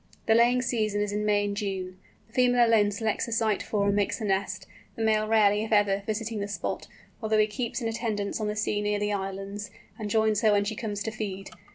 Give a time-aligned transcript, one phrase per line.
[0.25, 1.99] The laying season is in May and June.
[2.25, 5.71] The female alone selects a site for and makes the nest, the male rarely, if
[5.71, 6.87] ever, visiting the spot,
[7.21, 9.69] although he keeps in attendance on the sea near the islands,
[9.99, 11.51] and joins her when she comes to feed.